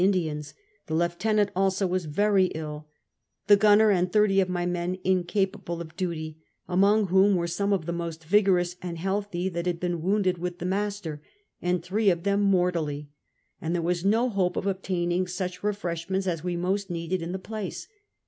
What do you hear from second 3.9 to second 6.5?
and thirty of my men incapable of duty,